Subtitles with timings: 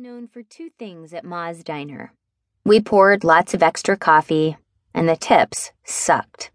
[0.00, 2.14] known for two things at Ma's Diner.
[2.64, 4.56] We poured lots of extra coffee,
[4.94, 6.50] and the tips sucked.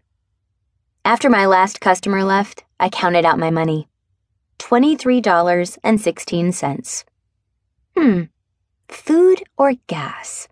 [1.04, 3.86] After my last customer left, I counted out my money
[4.58, 7.04] $23.16.
[7.96, 8.22] Hmm,
[8.88, 10.48] food or gas?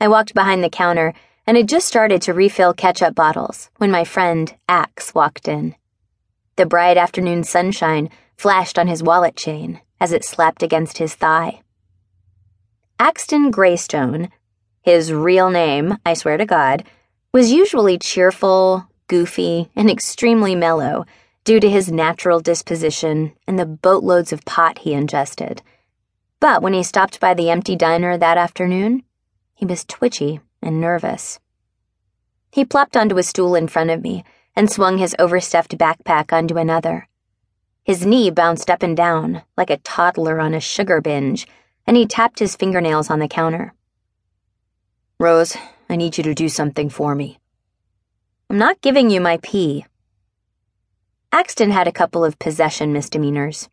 [0.00, 1.12] I walked behind the counter
[1.44, 5.74] and had just started to refill ketchup bottles when my friend Axe walked in.
[6.54, 11.60] The bright afternoon sunshine flashed on his wallet chain as it slapped against his thigh.
[12.98, 14.30] Axton Greystone,
[14.80, 16.82] his real name, I swear to God,
[17.32, 21.06] was usually cheerful, goofy, and extremely mellow
[21.44, 25.62] due to his natural disposition and the boatloads of pot he ingested.
[26.40, 29.04] But when he stopped by the empty diner that afternoon,
[29.54, 31.38] he was twitchy and nervous.
[32.50, 34.24] He plopped onto a stool in front of me
[34.56, 37.06] and swung his overstuffed backpack onto another.
[37.84, 41.46] His knee bounced up and down like a toddler on a sugar binge,
[41.86, 43.74] and he tapped his fingernails on the counter.
[45.18, 45.56] Rose,
[45.88, 47.38] I need you to do something for me.
[48.48, 49.84] I'm not giving you my pee.
[51.32, 53.68] Axton had a couple of possession misdemeanors.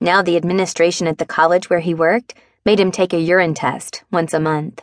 [0.00, 2.34] Now the administration at the college where he worked
[2.64, 4.82] made him take a urine test once a month.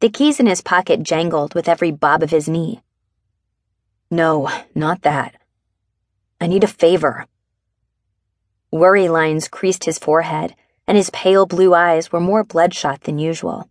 [0.00, 2.82] The keys in his pocket jangled with every bob of his knee.
[4.10, 5.36] No, not that.
[6.40, 7.26] I need a favor.
[8.72, 10.56] Worry lines creased his forehead,
[10.86, 13.68] and his pale blue eyes were more bloodshot than usual.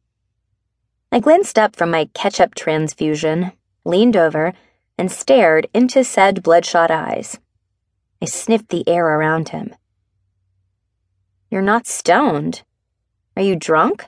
[1.11, 3.51] I glanced up from my ketchup transfusion,
[3.83, 4.53] leaned over,
[4.99, 7.39] and stared into said bloodshot eyes.
[8.21, 9.73] I sniffed the air around him.
[11.49, 12.61] You're not stoned.
[13.35, 14.05] Are you drunk?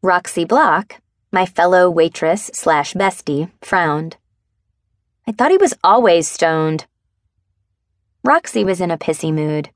[0.00, 4.16] Roxy Block, my fellow waitress slash bestie, frowned.
[5.26, 6.86] I thought he was always stoned.
[8.28, 9.70] Roxy was in a pissy mood.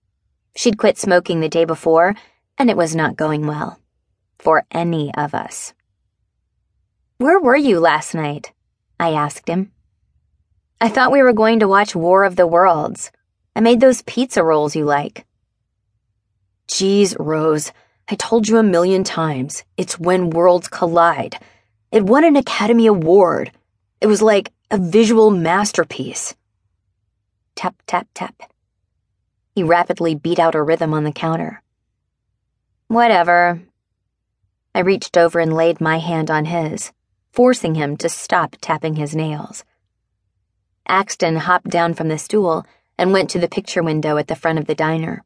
[0.54, 2.14] She'd quit smoking the day before,
[2.58, 3.80] and it was not going well.
[4.40, 5.72] For any of us.
[7.16, 8.52] Where were you last night?
[9.00, 9.72] I asked him.
[10.82, 13.10] I thought we were going to watch War of the Worlds.
[13.56, 15.24] I made those pizza rolls you like.
[16.66, 17.72] Geez, Rose,
[18.06, 19.64] I told you a million times.
[19.78, 21.38] It's when worlds collide.
[21.90, 23.50] It won an Academy Award.
[24.02, 26.34] It was like a visual masterpiece.
[27.54, 28.42] Tap, tap, tap.
[29.54, 31.62] He rapidly beat out a rhythm on the counter.
[32.88, 33.62] Whatever.
[34.74, 36.92] I reached over and laid my hand on his,
[37.32, 39.64] forcing him to stop tapping his nails.
[40.86, 42.66] Axton hopped down from the stool
[42.98, 45.24] and went to the picture window at the front of the diner.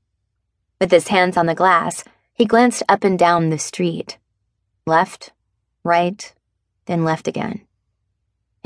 [0.80, 2.04] With his hands on the glass,
[2.34, 4.18] he glanced up and down the street.
[4.86, 5.32] Left,
[5.82, 6.32] right,
[6.86, 7.65] then left again.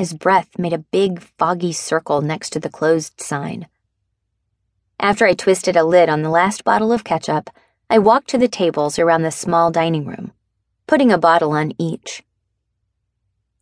[0.01, 3.67] His breath made a big, foggy circle next to the closed sign.
[4.99, 7.51] After I twisted a lid on the last bottle of ketchup,
[7.91, 10.33] I walked to the tables around the small dining room,
[10.87, 12.23] putting a bottle on each.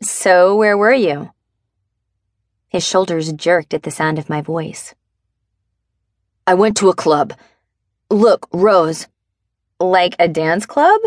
[0.00, 1.32] So, where were you?
[2.68, 4.94] His shoulders jerked at the sound of my voice.
[6.46, 7.32] I went to a club.
[8.10, 9.08] Look, Rose.
[9.80, 11.00] Like a dance club?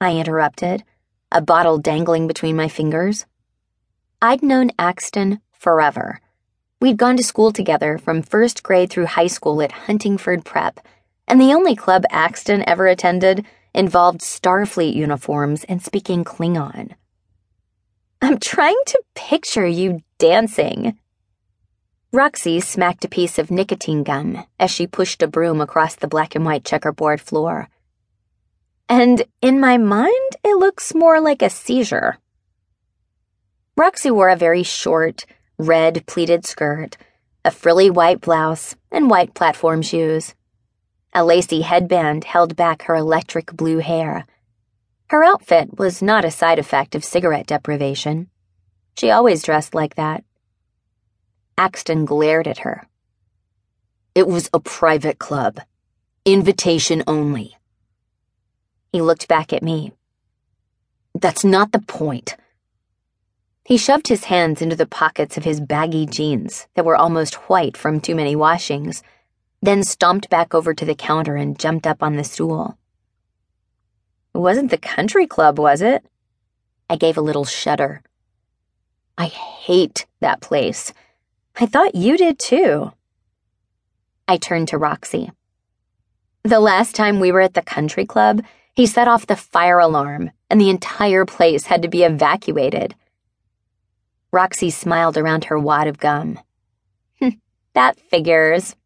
[0.00, 0.84] I interrupted,
[1.32, 3.26] a bottle dangling between my fingers.
[4.22, 6.20] I'd known Axton forever.
[6.78, 10.78] We'd gone to school together from first grade through high school at Huntingford Prep,
[11.26, 16.92] and the only club Axton ever attended involved Starfleet uniforms and speaking Klingon.
[18.20, 20.98] I'm trying to picture you dancing.
[22.12, 26.34] Roxy smacked a piece of nicotine gum as she pushed a broom across the black
[26.34, 27.68] and white checkerboard floor.
[28.86, 32.18] And in my mind, it looks more like a seizure.
[33.76, 35.24] Roxy wore a very short,
[35.58, 36.96] red pleated skirt,
[37.44, 40.34] a frilly white blouse, and white platform shoes.
[41.12, 44.26] A lacy headband held back her electric blue hair.
[45.08, 48.28] Her outfit was not a side effect of cigarette deprivation.
[48.96, 50.24] She always dressed like that.
[51.56, 52.86] Axton glared at her.
[54.14, 55.60] It was a private club.
[56.24, 57.56] Invitation only.
[58.92, 59.92] He looked back at me.
[61.14, 62.36] That's not the point.
[63.70, 67.76] He shoved his hands into the pockets of his baggy jeans that were almost white
[67.76, 69.04] from too many washings,
[69.62, 72.76] then stomped back over to the counter and jumped up on the stool.
[74.34, 76.04] It wasn't the country club, was it?
[76.88, 78.02] I gave a little shudder.
[79.16, 80.92] I hate that place.
[81.54, 82.90] I thought you did too.
[84.26, 85.30] I turned to Roxy.
[86.42, 88.42] The last time we were at the country club,
[88.74, 92.96] he set off the fire alarm, and the entire place had to be evacuated.
[94.32, 96.38] Roxy smiled around her wad of gum.
[97.74, 98.76] that figures.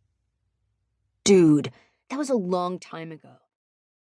[1.25, 1.70] Dude,
[2.11, 3.37] that was a long time ago.